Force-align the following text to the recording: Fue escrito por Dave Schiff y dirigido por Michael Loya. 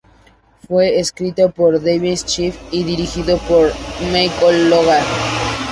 Fue 0.67 0.97
escrito 0.99 1.51
por 1.51 1.79
Dave 1.79 2.15
Schiff 2.17 2.57
y 2.71 2.83
dirigido 2.83 3.37
por 3.37 3.71
Michael 4.11 4.67
Loya. 4.71 5.05